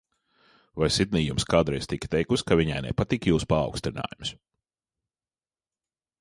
Vai 0.83 0.87
Sidnija 0.93 1.27
jums 1.31 1.45
kādreiz 1.53 1.87
tika 1.91 2.09
teikusi, 2.15 2.45
ka 2.51 2.57
viņai 2.61 2.79
nepatika 2.87 3.31
jūsu 3.33 3.49
paaugstinājums? 3.53 4.33